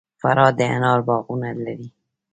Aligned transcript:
فراه 0.21 0.51
د 0.57 0.59
انارو 0.73 1.05
باغونه 1.07 1.49
لري 1.65 1.87